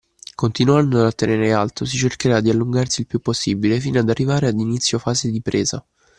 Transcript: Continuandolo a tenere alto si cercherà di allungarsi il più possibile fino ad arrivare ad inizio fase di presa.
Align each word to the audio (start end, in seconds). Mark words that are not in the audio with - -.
Continuandolo 0.33 1.05
a 1.05 1.11
tenere 1.11 1.53
alto 1.53 1.85
si 1.85 1.95
cercherà 1.95 2.39
di 2.41 2.49
allungarsi 2.49 3.01
il 3.01 3.05
più 3.05 3.19
possibile 3.19 3.79
fino 3.79 3.99
ad 3.99 4.09
arrivare 4.09 4.47
ad 4.47 4.59
inizio 4.59 4.97
fase 4.97 5.29
di 5.29 5.43
presa. 5.43 5.85